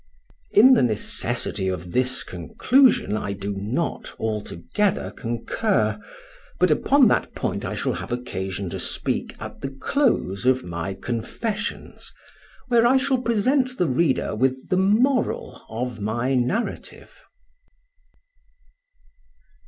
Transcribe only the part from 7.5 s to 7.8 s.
I